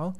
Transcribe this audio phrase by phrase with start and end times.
[0.00, 0.12] 好。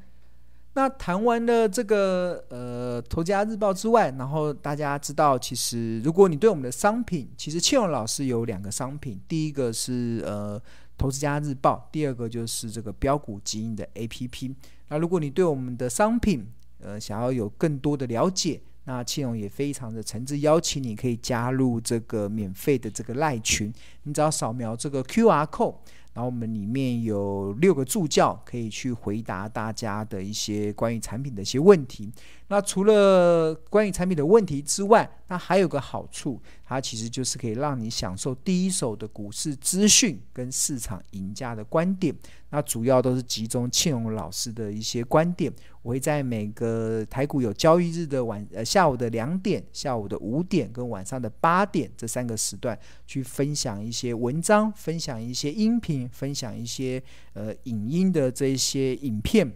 [0.73, 10.57] 那谈完了这个呃《投家日报》之外，然后大家知道，其实如果你对我们的商品，其实庆荣老师有两个商品，第一个是呃
[10.97, 14.55] 《投资家日报》，第二个就是这个标股基因的 APP。
[14.87, 16.47] 那如果你对我们的商品
[16.79, 23.73] 呃想要有更多的了解，那庆荣也非常的诚挚邀请你可以加入这个免费的这个赖群，
[24.03, 25.75] 你只要扫描这个 QR code。
[26.13, 32.11] 然后我们里面有六个助教，可以去回答大家的一些关于产品的一些问题。
[32.51, 42.13] 那除了关于产品的问题之外，那还有个好处，它其实就是可以让你享受第一手的股市资讯跟市场赢家的观点。
[42.49, 45.49] 那主要都是集中庆荣老师的一些观点。
[45.81, 59.49] 我会在每个台股有交易日的晚呃下午的两点、下午的五点跟晚上的八点这三个时段，去分享一些文章，分享一些音频，分享一些呃影音的这些影片。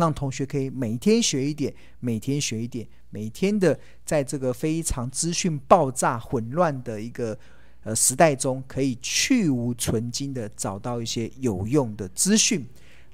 [0.00, 7.38] 让同学可以每天学一点，每天学一点，每天的在这个非常资讯爆炸、混乱的一个
[7.84, 12.66] 呃时代中，可以去芜存菁的找到一些有用的资讯。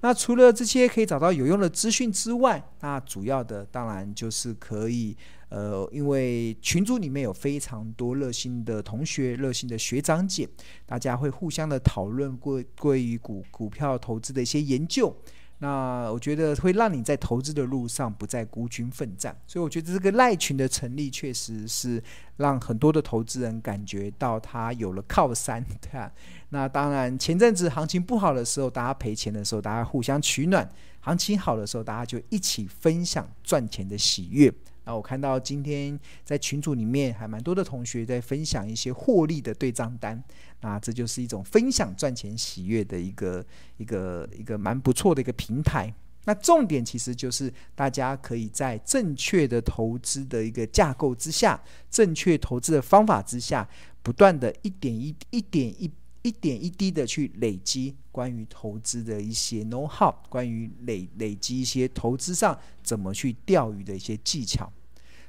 [0.02, 5.16] 那除了这些可以找到有用的资讯之外，那主要的当然就是可以
[5.48, 10.46] 呃，因为群组里面有非常多热心的同学、热心的学长姐，
[10.84, 15.16] 大家会互相的讨论过关于股股票投资的一些研究。
[15.58, 22.02] 那我觉得会让你在投资的路上不再孤军奋战，所以我觉得这个赖群的成立确实是
[22.36, 26.12] 让很多的投资人感觉到他有了靠山，对吧？
[26.50, 30.62] 那当然前阵子行情不好的时候，大家赔钱的时候，大家互相取暖；
[31.00, 34.52] 行情好的时候，大家就一起分享赚钱的喜悦。
[34.86, 40.22] 那我看到今天在群组里面还蛮多的同学在分享一些获利的对账单，
[40.60, 43.44] 那这就是一种分享赚钱喜悦的一个
[43.78, 45.92] 一个一个蛮不错的一个平台。
[46.24, 53.68] 那重点其实就是大家可以在正确的投资的一个架构之下，正确投资的方法之下，
[54.02, 55.90] 不断的一点一一点一
[56.22, 64.72] 一点一滴的去累积关于投资的一些 know how，关于累累积一些投资上怎么去钓鱼的一些技巧。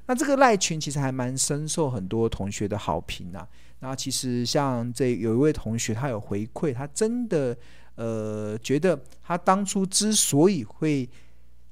[0.07, 3.47] 那这个赖群其实还蛮深受很多同学的好评呐、啊。
[3.79, 7.56] 那其实像这有一位同学，他有回馈，他真的
[7.95, 11.07] 呃觉得他当初之所以会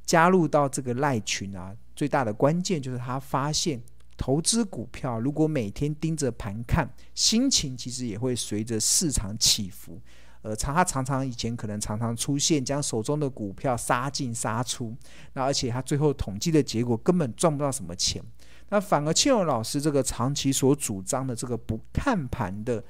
[0.05, 3.81] 加入到这个赖群啊，最大的关键就是他发现
[4.17, 9.99] 投资股票如果每天盯着盘看，心情其实也会随着市场起伏。
[10.45, 14.95] 呃，常他常常以前可能常常出现将手中的股票杀进杀出，
[15.33, 18.21] 那而且他最后统计的结果根本赚不到什么钱。
[18.69, 22.83] 那反而庆荣老师这个长期所主张的这个不看盘的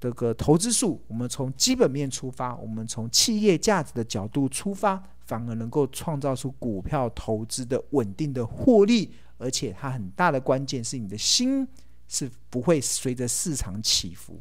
[0.00, 11.64] 这个投资术，我们从基本面出发，我们从企业价值的角度出发，反而能够创造出股票投资的稳定的获利，而且它很大的关键是你的心
[12.08, 14.40] 是不会随着市场起伏。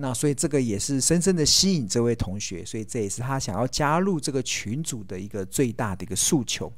[0.00, 6.72] 那所以这个也是深深的吸引这位同学，所以这也是他想要加入这个群组的一个最大的一个诉求。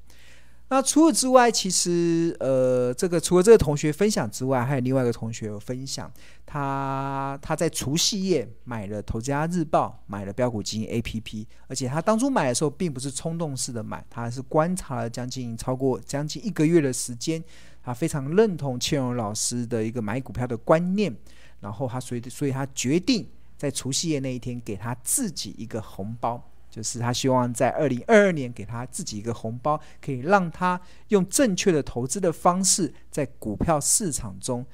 [0.69, 6.11] 那除此之外，其实呃，这个除了这个同学分享之外，还有另外一个同学有分享，
[6.47, 17.44] 他他在除夕夜买了《投资家日报》，买了标股基金 APP，而且他当初买的时候并不是冲动式的买，他是观察了将近超过将近一个月的时间，
[17.84, 21.15] 他非常认同庆荣老师的一个买股票的观念。
[21.62, 23.25] 然后他所以，所以他决定
[23.56, 30.81] 在除夕夜那一天给他自己一个红包，就是他希望在二零二二年给他自己一个红包，可以让他
[31.11, 34.67] 用正确的投资的方式，在股票市场中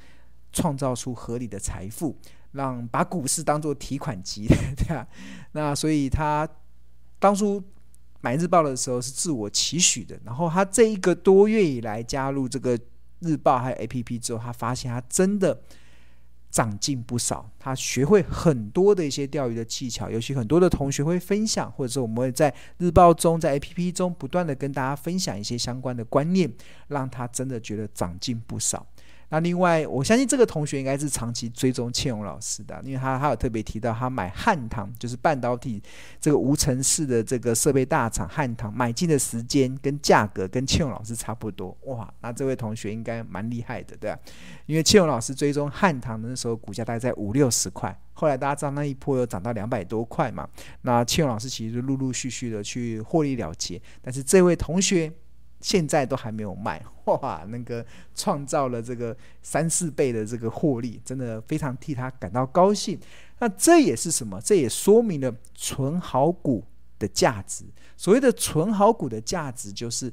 [0.50, 2.16] 创造出合理的财富，
[2.52, 5.06] 让把股市当做提款机，对啊？
[5.52, 6.48] 那所以他
[7.18, 7.62] 当初
[8.22, 12.80] 买日报的时候是自我期许的，然后他这一个多月以来加入这个
[13.18, 15.60] 日报还有 APP 之后，他发现他真的。
[16.50, 26.50] 长进不少，他学会很多的一些钓鱼的技巧，尤其很多的同学会分享，或者是我们会在日报中、在 APP 中不断的跟大家分享一些相关的观念，
[26.88, 28.86] 让他真的觉得长进不少。
[29.30, 35.82] 那另外，我相信这个同学应该是长期追踪庆荣老师的，因为他他有特别提到，他买汉唐就是半导体
[36.18, 44.18] 这个无尘室的这个设备大厂汉唐买进的时间跟价格跟庆荣老师差不多，哇，那这位同学应该蛮厉害的，对吧？
[44.64, 50.48] 因为庆荣老师追踪汉唐的那时候股价大概在五六十块，后来大家知道那一波又涨到两百多块嘛，
[50.82, 55.12] 那庆荣老师其实陆陆续续的去获利了结，但是这位同学。
[55.60, 57.84] 现在都还没有卖，哇，那个
[58.14, 62.98] 创造了这个三四倍的这个获利，真的非常替他感到高兴。
[63.40, 64.40] 那这也是什么？
[64.40, 66.64] 这也说明了存好股
[66.98, 67.64] 的价值。
[67.96, 70.12] 所谓的存好股的价值，就是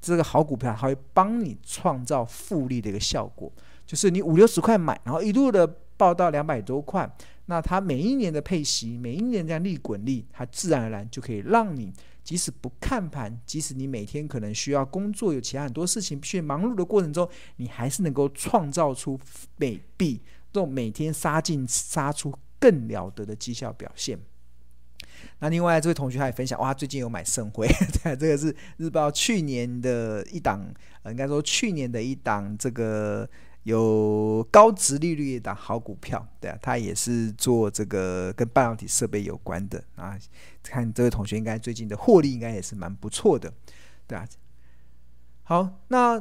[0.00, 3.50] 这个好股票，它会帮你创造复利的一个效果。
[3.86, 5.66] 就是你五六十块买，然后一路的
[5.96, 7.10] 报到两百多块，
[7.46, 11.92] 那它每一年的配息，每一年这样利滚利，它自然而然就可以让你。
[12.22, 19.18] 即使不看盘，即使你每天可能需要工作，有其他很多事情必须忙碌的过程中，你还是能够创造出
[19.56, 20.22] 每币
[20.52, 24.16] 这种每天杀进杀出更了得的绩效表现。
[25.40, 27.66] 那另外这位同学他也分享，哇，最近有买盛辉，
[28.20, 30.64] 这个是日报去年的一档，
[31.02, 33.28] 呃，应该说去年的一档这个。
[33.64, 40.18] 有高值利率的好股票，对啊，他也是做这个跟半导体设备有关的啊。
[40.64, 43.52] 看这位同学应该最近的获利应该也是蛮不错的，
[44.06, 44.26] 对啊。
[45.44, 46.20] 好，那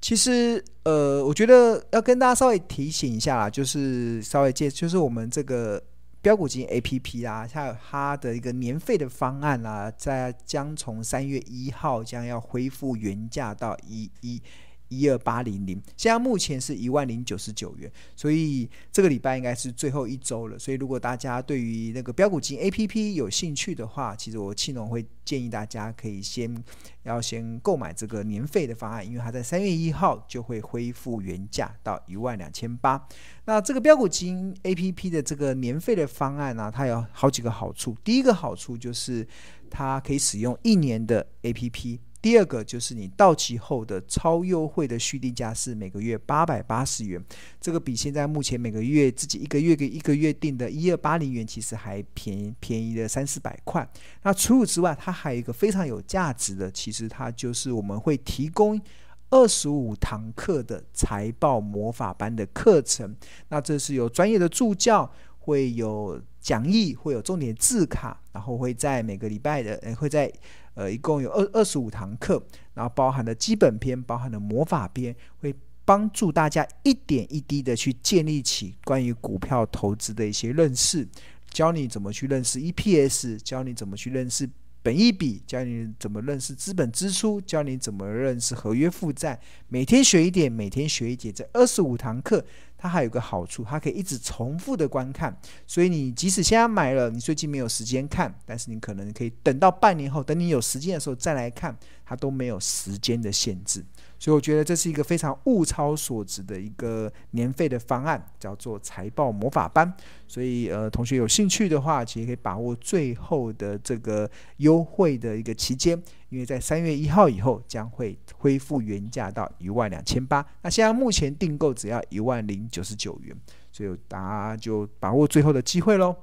[0.00, 5.82] 其实呃，我觉得要跟大家稍微提醒一下啦，就是稍微介，就是我们这个
[6.20, 14.42] 标股金 A P P 啊，它有它的一个年费的方案啦，在将从三月一号将要恢复原价到一一。
[14.88, 20.58] 一二八零零，现在目前是一万零九十九元，所以这个礼拜应该是最后一周了。
[20.58, 26.62] 所以如果大家对于那个标股金 APP 有兴趣的话，其实我庆农会建议大家可以先
[27.02, 33.04] 要先购买这个年费的方案，因为它在三月一号就会恢复原价到一万两千八。
[33.46, 37.96] 那这个标股金 APP 的这个年费的方案呢、它有好几个好处。
[38.04, 39.26] 第一个好处就是
[39.70, 41.98] 它可以使用一年的 APP。
[42.24, 47.22] 第二个就是你到期后的超优惠的续订价是每个月八百八十元，
[47.60, 53.86] 这个比现在目前每个月自己一个月给一个月订的一二八零元其实还便宜便宜了三四百块。
[54.22, 58.80] 那除此之外，它还有一个非常有价值的，其实它就是我们会提供
[59.28, 63.14] 二十五堂课的财报魔法班的课程。
[63.50, 70.32] 那这是有专业的助教，会有讲义，会有重点字卡，然后会在每个礼拜的，会在。
[70.74, 72.42] 呃，一共有二二十五堂课，
[72.74, 75.54] 然后包含了基本篇，包含了魔法篇，会
[75.84, 81.06] 帮助大家一点一滴的去建立起关于股票投资的一些认识，
[81.50, 84.48] 教你怎么去认识 EPS，教你怎么去认识
[84.82, 92.44] 本益比，教你怎么认识资本支出，教你怎么认识合约负债，每天学一点，每天学一点，这二十五堂课。
[92.84, 95.34] 它还有个好处，它可以一直重复的观看，
[95.66, 103.82] 所以你即使现在买了，你最近没有时间看，但是你可能可以等到半年后，等你有时间的时候再来看，它都没有时间的限制。
[104.24, 109.94] 所以我觉得这是一个非常物超所值的一个年费的方案，叫做财报魔法班。
[110.26, 120.42] 所以呃，同学有兴趣的话，其实可以把握最后的这个优惠的一个期间，因为在三月一号以后将会恢复原价到一万两千八。
[120.62, 123.36] 那现在目前订购只要一万零九十九元，
[123.70, 126.16] 所以大家就把握最后的机会喽。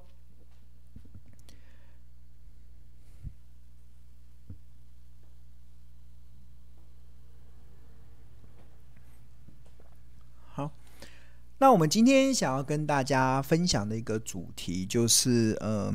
[11.61, 15.93] 那我们今天想要跟大家分享的一个主题就是，呃，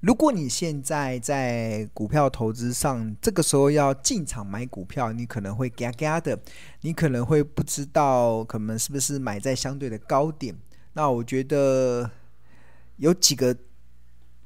[0.00, 6.36] 如果你现在在股票投资上，这个时候要进场买股票，你可能会嘎嘎的，
[6.80, 10.52] 你可能会不知道，可能是不是买在相对的高点。
[10.94, 12.10] 那我觉得
[12.96, 13.56] 有几个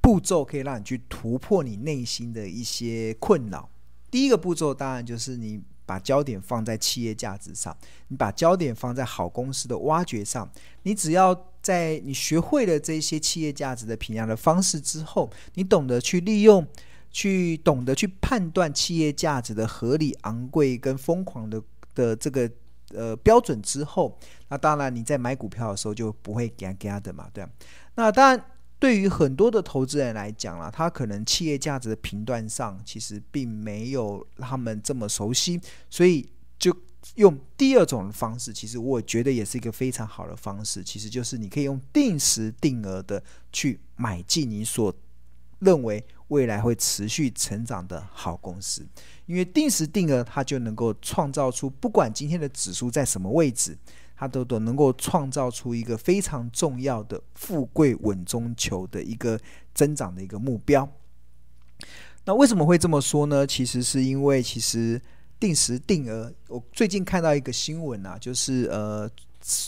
[0.02, 3.70] 步骤可以让你去突破你内心的一些困扰。
[4.10, 5.62] 第一个步骤当然就是你。
[5.86, 7.76] 把焦点放在企业价值上，
[8.08, 10.50] 你把焦点放在好公司的挖掘上。
[10.82, 16.66] 你只要在你学会了这些企业价值的评价的方式之后，你懂得去利用，
[17.10, 21.62] 去懂得去判断企业价值的合理、昂贵跟疯狂的
[21.94, 22.50] 的这个
[22.94, 27.46] 呃标准之后，那当然你在买股票的时候就不会嘎嘎的嘛，对。
[27.94, 28.44] 那当然。
[28.84, 36.70] 对于很多的投资人来讲啊，他可能企业价值的评断上其实并没有他们这么熟悉，所以就
[37.14, 44.94] 用第二种方式，其实我觉得也是一个非常好的方式，其实就是你可以用定时定额的去买进你所
[45.60, 48.86] 认为未来会持续成长的好公司，
[49.24, 53.78] 因为定时定额它就能够创造出不管今天的指数在什么位置。
[54.16, 59.38] 它都都能够创造出一个非常重要的富贵稳中求的一个
[59.74, 60.88] 增长的一个目标。
[62.24, 63.46] 那为什么会这么说呢？
[63.46, 65.00] 其实是因为其实
[65.38, 69.10] 定时定额，我最近看到一个新闻啊，就是呃。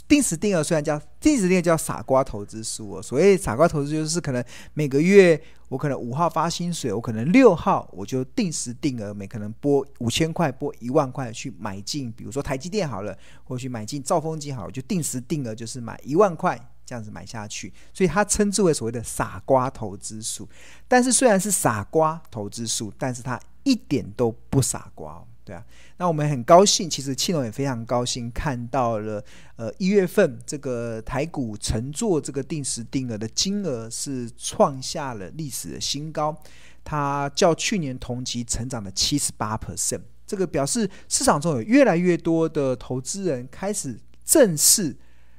[0.09, 4.43] 定时定额虽然叫定时定额叫傻瓜投资术哦，所谓傻瓜投资就是可能
[4.73, 20.49] 每个月我可能五号发薪水，我可能六号我就定时定额，每可能拨五千块拨一万块去买进，比如说台积电好了，或许买进兆丰金好了，就定时定额就是买一万块这样子买下去，所以它称之为所谓的傻瓜投资术。
[20.89, 25.63] 但是虽然是傻瓜投资术，但是它一点都不傻瓜，对啊。
[25.99, 29.23] 那我们很高兴，其实庆隆也非常高兴看到了，
[29.57, 36.37] 呃，一月份这个台股承做这个定时定额的金额是创下了历史的新高，
[36.85, 40.03] 它较去年同期成长了七十八 percent。
[40.27, 44.97] 这个表示市场中有越来越多的投资人开始正视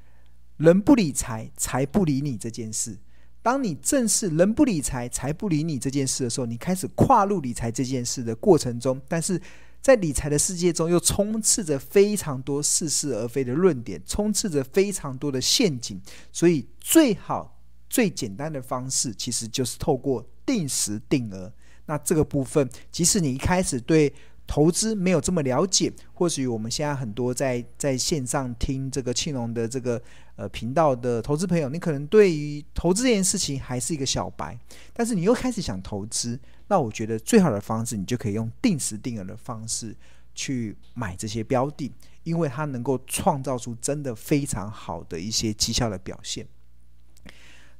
[0.57, 2.97] “人不理财，财不理你”这件事。
[3.47, 9.41] 当你正视“人不理财，财不理你”这件事的时候，你开始跨入理财这件事的过程中，但是
[9.81, 15.97] 在理财的世界中又充斥着非常多似是而非的论点，充斥着非常多的陷阱。
[16.29, 17.57] 所以，最好
[17.89, 21.49] 最简单的方式，其实就是透过定时定额。
[21.85, 24.13] 那这个部分，即使你一开始对
[24.45, 30.01] 投资没有这么了解，或许我们现在很多在在线上听这个庆隆的这个
[30.37, 34.57] 呃频道的投资朋友，你可能对于投资这件事情还是一个小白，
[34.93, 39.93] 但是你又开始想投资，那我觉得最好的方式，你就可以用定时定额的方式
[40.33, 41.91] 去买这些标的，
[42.23, 46.47] 因为它能够创造出真的非常好的一些绩效的表现。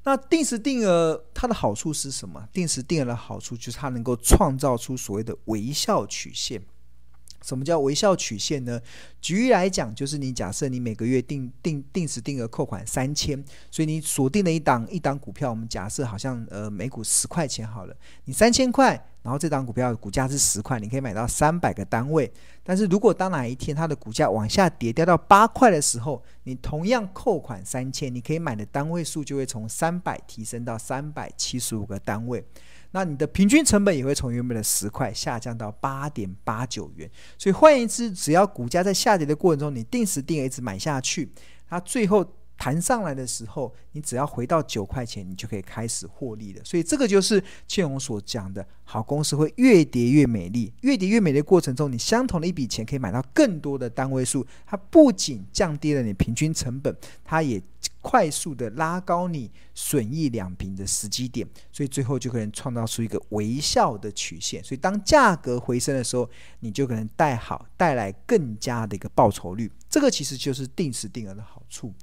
[0.03, 2.47] 那定时定额它的好处是什么？
[2.51, 6.61] 定时定额的好处就是它能够创造出所谓的微笑曲线。
[7.47, 8.79] 什么叫微笑曲线呢？
[9.21, 19.01] 举例来讲，就是你假设你每个月定定定时定额扣款三千，所以你锁定了一档一档股票，我们假设好像呃每股十块钱好了，你三千块。
[19.23, 22.31] 然后这档股票股价是十块，你可以买到三百个单位。
[22.63, 32.41] 但是如果当哪一天它的股价往下跌，掉到八块的时候，你同样扣款三千，你可以买的单位数就会从三百提升到三百七十五个单位。
[32.91, 37.09] 那你的平均成本也会从原本的十块下降到八点八九元。
[37.37, 41.29] 所以换言之，只要股价在下跌的过程中，你定时定额一直买下去，
[41.69, 42.25] 它最后。
[42.59, 46.61] 弹上来的时候，你只要回到九块钱，你就可以开始获利了。
[46.65, 50.73] 所以这个就是庆隆所讲的，好公司会越跌越美丽。
[50.81, 54.43] 越跌越美丽的过程中，你相同的一笔钱可以买到更多的单位数。
[54.65, 57.61] 它不仅降低了你平均成本，它也
[58.01, 61.47] 快速的拉高你损益两平的时机点。
[61.71, 64.63] 所以最后就可能创造出一个微笑的曲线。
[64.63, 69.71] 所以当价格回升的时候，你就可能带好带来更加的一个报酬率。
[69.89, 71.93] 这个其实就是定时定额的好处。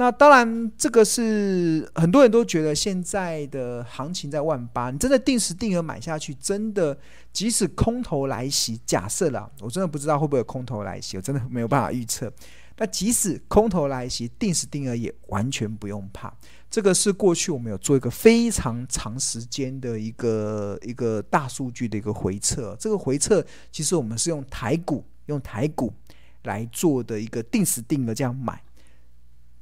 [0.00, 6.96] 那当然，这个是很多人都觉得现在的行情在万八，你真的定时定额买下去，真的
[7.32, 12.32] 即使空头来袭，假设啦，我真的不知道会不会有空头来袭，我真的没有办法预测。
[12.78, 16.32] 那即使空头来袭，定时定额也完全不用怕。
[16.70, 25.92] 这个是过去我们有做一个非常长时间的一个一个大数据的一个回测，这个回测其实我们是用台股用台股
[26.44, 28.62] 来做的一个定时定额这样买。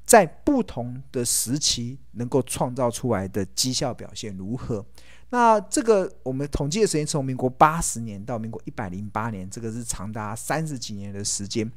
[0.05, 4.85] 在不同的时期能够创造出来的绩效表现如何？
[5.31, 11.69] 那这个我们统计的时间从民国八十年到民国一百零八年，这个是长达三十几年的时间。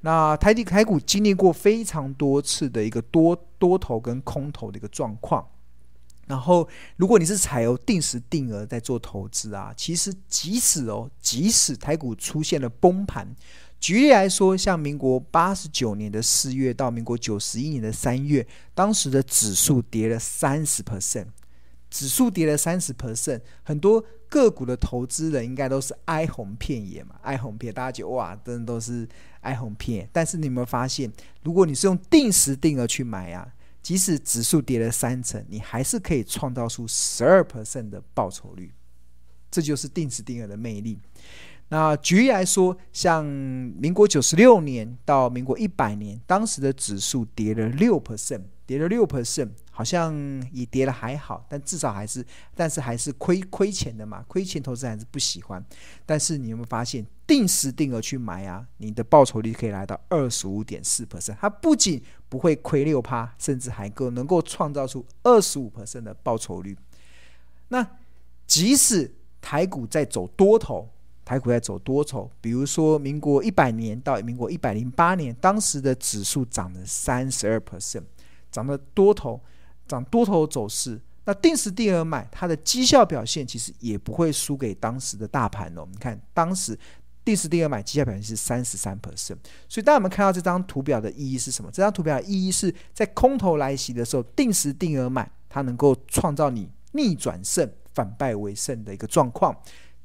[0.00, 5.46] 那台地台股经历过非常多次的一个多多头跟空头的一个状况。
[6.26, 13.34] 然后，如果你是采用定时定额在做投资啊，其实即使哦，即使台股出现了崩盘。
[13.80, 21.28] 举例来说，像民国八十九年的四月到民国九十一年的三月，当时的指数跌了三十 percent，
[21.90, 29.08] 指数跌了三十 percent，很多个股的投资人应该都是哀鸿遍野嘛，哀鸿遍，大家觉得哇，真的都是
[29.40, 30.10] 哀鸿遍野。
[30.12, 31.10] 但是你有没有发现，
[31.42, 33.50] 如果你是用定时定额去买啊，
[33.82, 38.70] 即使指数跌了三成，你还是可以创造出十二 percent 的报酬率，
[39.50, 40.98] 这就是定时定额的魅力。
[41.70, 50.14] 那举例来说，像民国九十六年到民国一百年，当时的指数跌了六 percent，跌了六 percent，好像
[50.50, 55.62] 也跌了还好，但至少还是，但是还是亏亏钱的嘛，亏钱投资还是不喜欢。
[56.06, 66.74] 但是你有没有发现，定时定额去买啊，你的报酬率可以来到二十五点四 percent，它不仅不会亏六趴，甚至还够能够创造出二十五 percent 的报酬率。
[67.68, 67.86] 那
[68.46, 70.88] 即使台股在走多头。
[71.28, 78.04] 台股在走多头，比如说民国一百年到民国一百零八年，当时的指数涨了三十二 percent，
[78.50, 79.38] 涨了多头，
[79.86, 80.98] 涨多头走势。
[81.26, 85.86] 那定时定额买，它的绩效表现其实也不会输给当时的大盘哦。
[85.92, 86.78] 你看，当时
[87.22, 89.36] 定时定额买绩效表现是三十三 percent。
[89.68, 91.70] 所以，当我们看到这张图表的意义是什么？
[91.70, 99.54] 这张图表的意义是在空头来袭的时候，定时定额买，它能够创造你逆转胜、反败为胜的一个状况。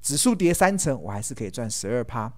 [0.04, 2.30] 指数跌三成，我还是可以赚十二趴；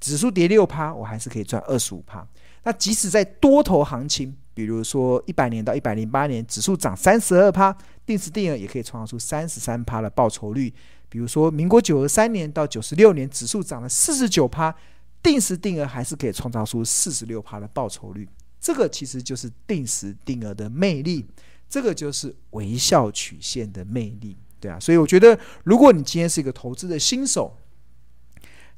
[0.00, 2.26] 指数跌六趴，我还是可以赚二十五趴。
[2.64, 10.74] 那即使在多头行情，比如说一百年到一百零八年指数涨三十二趴，定时定额也可以创造出三十三趴的报酬率。
[11.08, 14.74] 比如说民国九十三年到九十六年指数涨了四十九趴，
[15.22, 18.28] 定时定额还是可以创造出四十六趴的报酬率。
[18.60, 21.24] 这个其实就是定时定额的魅力，
[21.68, 24.80] 这个就是微笑曲线的魅力，对啊。
[24.80, 27.54] 所以我觉得，如果你今天是一个投资的新手，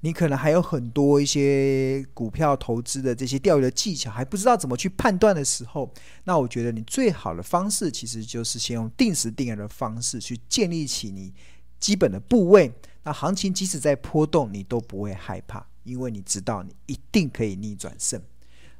[0.00, 5.88] 你可能还有很多一些股票投资的这些钓鱼的技巧，还不知道怎么去判断的时候，
[6.24, 11.32] 那我觉得你最好的方式其实就是先用定时定额的方式去建立起你
[11.78, 12.72] 基本的部位。
[13.04, 18.20] 那行情即使在波动，你都不会害怕，因为你知道你一定可以逆转胜。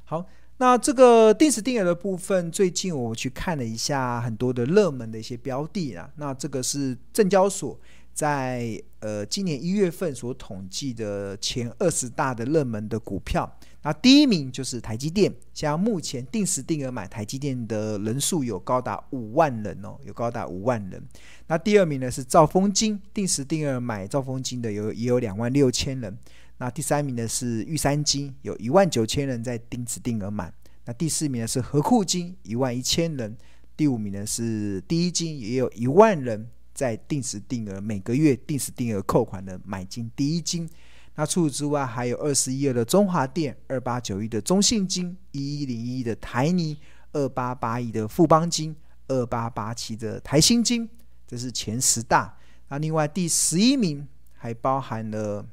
[0.03, 0.25] 好。
[0.59, 6.09] 那这个定时定额的部分，最近我去看了一下很多的热门的一些标的啊。
[6.15, 7.79] 那这个是证交所
[8.11, 13.55] 在呃今年一月份所统计的前二十大的热门的股票。
[13.83, 21.01] 那第一名就是台积电，像目前定时定额买台积电的人数有高达五万人哦，有高达五万人。
[21.45, 26.17] 那第二名呢是兆丰金，定时定额买兆丰金的有也有两万六千人。
[26.59, 30.51] 那第三名的是玉山金，有一万九千人在定时定额买。
[30.85, 33.37] 那第四名的是合库金，一万一千人。
[33.75, 40.67] 第五名呢是第一金，也有一万人在定时定额每个月定时定额扣款的买进第一金。
[41.13, 46.75] 那除此之外，还有二十一二的中华电，二八九一的中信金，一一零一的台泥，
[47.11, 48.75] 二八八一的富邦金，
[49.09, 50.89] 二八八七的台新金，
[51.27, 52.35] 这是前十大。
[52.69, 55.45] 那另外第十一名还包含了。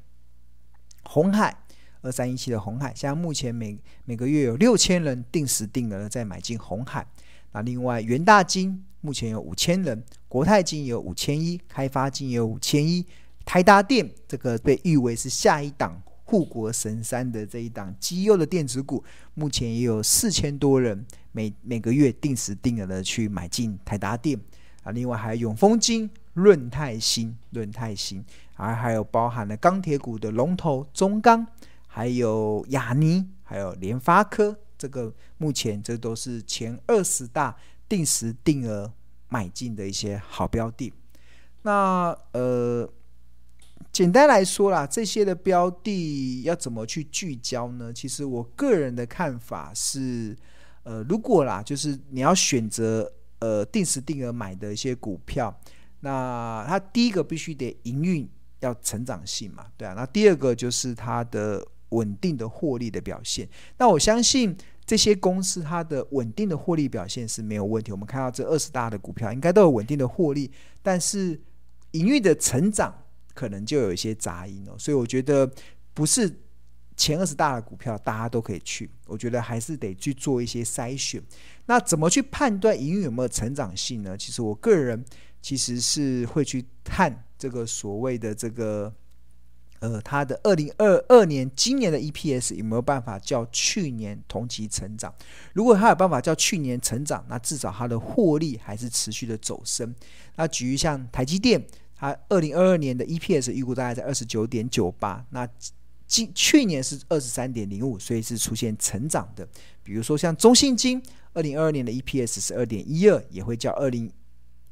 [1.05, 1.55] 红海
[2.01, 7.05] 二三一七的红海，现在目前每每个月有六千人定时定额的在买进红海。
[7.51, 13.05] 那另外元大金目前有五千人，国泰金有五千一，开发金有五千一，
[13.45, 24.39] 台达电这个被誉为是下一档护国神山的这一档绩优的电子股，目前也有四千多人每每个月定时定额的去买进台达电。
[24.83, 28.23] 啊，另外还有永丰金、润泰新、润泰新。
[28.55, 31.45] 而还有包含了钢铁股的龙头中钢，
[31.87, 37.55] 还有亚尼，还有联发科，这个目前这都是前二十大
[37.87, 38.91] 定时定额
[39.27, 40.93] 买进的一些好标的。
[41.63, 42.89] 那呃，
[43.91, 47.91] 简单来说啦，这些的标的要怎么去聚焦呢？
[47.91, 50.37] 其实我个人的看法是，
[50.83, 55.53] 呃，如果啦，就是你要选择呃定时定额买的一些股票，
[55.99, 58.29] 那它第一个必须得营运。
[58.59, 59.93] 要成长性嘛，对啊。
[59.93, 63.47] 那第二个就是它的稳定的获利的表现。
[63.77, 67.91] 那我相信这些公司它的稳定的获利表现是没有问题。
[67.91, 71.39] 我们看到这二十大的股票应该都有稳定的获利，但是
[71.91, 72.93] 营运的成长
[73.33, 74.75] 可能就有一些杂音哦。
[74.77, 75.49] 所以我觉得
[75.93, 76.41] 不是
[76.95, 81.21] 前二十大的股票大家都可以去，我觉得还是得去做一些筛选。
[81.65, 84.17] 那怎么去判断营运有没有成长性呢？
[84.17, 85.03] 其实我个人
[85.41, 87.24] 其实是会去看。
[87.37, 88.93] 这个所谓的这个，
[89.79, 95.13] 呃，它的二零二二年今年的 EPS 有没有办法叫去年同期成长？
[95.53, 99.93] 如果它有办法叫去年成长，那至少它的获利还是持续的走升。
[100.37, 101.61] 那举例像台积电，
[101.95, 105.47] 它二零二二年的 EPS 预估大概在二十九点九八，那
[106.07, 109.47] 今去年是二十三点零五，所以是出现成长的。
[109.83, 111.01] 比如说像中信金，
[111.33, 114.09] 二零二二年的 EPS 是二点一二，也会较二零。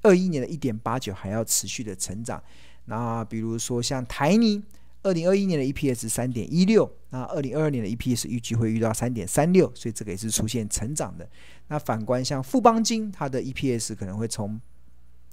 [0.04, 2.42] 二一年的一点八九还要持续的成长，
[2.86, 4.62] 那比如说像台泥，
[5.02, 11.28] 二零二一年的 EPS 三点一六，那二零二二年的 EPS 预计会遇到三点三六，所以这个也是出现成长的。
[11.70, 14.60] 那反观像富邦金，它的 EPS 可能会从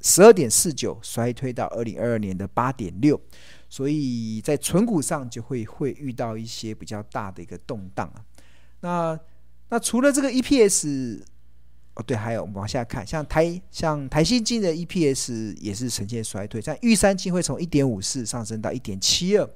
[0.00, 3.20] 十二点四九衰退到二零二二年的八点六，
[3.68, 8.24] 所以在存股上就会会遇到一些比较大的一个动荡啊。
[8.80, 9.20] 那
[9.68, 11.22] 那除了这个 EPS。
[12.00, 19.46] 哦，对，还有我们往下看，像台像台新金的 EPS 也是呈现衰退，像玉山金会从一点五四上升到一点七二，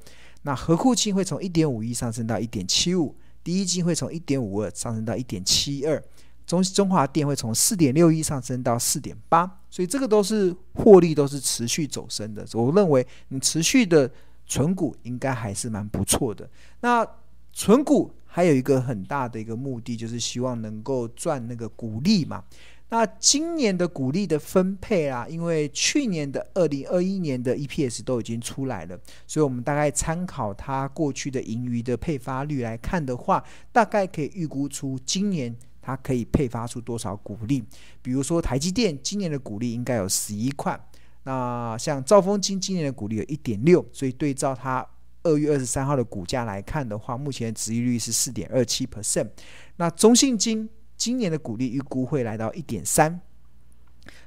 [0.43, 6.03] 那合库金会从一点五一上升到一点七五，第一金会从一点五二上升到一点七二，
[6.47, 12.47] 中中华电会从四点六一上升到四点八，所以这个都是获利都是持续走升的。
[12.53, 14.11] 我认为你持续的
[14.47, 16.47] 存股应该还是蛮不错的。
[16.83, 17.07] 那
[17.55, 18.13] 存股。
[18.35, 22.43] 还有一个很大的一个目的，就是希望能够赚那个股利嘛。
[22.89, 37.63] 那今年的股利的分配啊，因为去年的二零二一年的 EPS 都已经出来了，所以我们大概参考它过去的盈余的配发率来看的话，大概可以预估出今年它可以配发出多少股利。
[38.03, 40.77] 比如说台积电今年的股利应该有十一块，
[41.23, 44.85] 那像兆丰金今年的股利有一点六，所以对照它。
[45.25, 49.29] 二月二十三号的股价来看的话，目前的殖利率是四点二七 percent。
[49.77, 53.21] 那中信金今年的股利预估会来到一点三。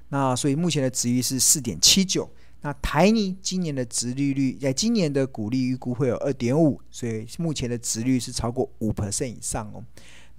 [0.09, 2.29] 那所以目前的殖利率是四点七九。
[2.61, 9.83] 那台泥今年的殖利率在今年的股利预估会有二点五，所以目前的殖率是超过五 percent 以上哦。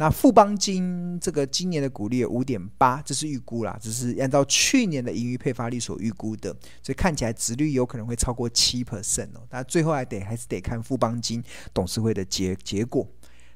[0.00, 9.42] 那富邦金这个今年的股利有五点八，这是预估啦，只是按照去年的盈余配发率所预估的，所以看起来殖率有可能会超过七 percent 哦。
[9.50, 11.42] 但最后还得还是得看富邦金
[11.74, 13.04] 董事会的结结果。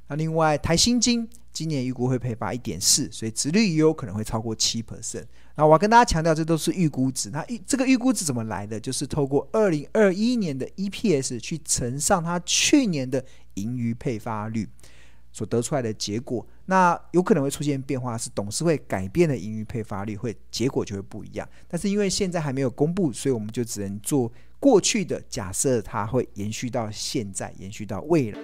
[0.09, 5.25] 那另外台新金今年预估会配发一点四，所以殖率也有可能会超过七 percent。
[5.55, 7.31] 那我要跟大家强调，这都是预估值。
[7.31, 8.81] 那预这个预估值怎么来的？
[8.81, 13.25] 就是透过二零二一年的 EPS 去乘上它去年的
[13.55, 14.69] 盈余配发率
[15.33, 16.47] 所得出来的结果。
[16.67, 21.49] 那有可能会出现变化，是董事会改变了盈余配发率，会结果就会不一样。
[21.67, 28.39] 但是因为现在还没有公布，所以我们就只能做过去的假设，它会延续到现在，延续到未来。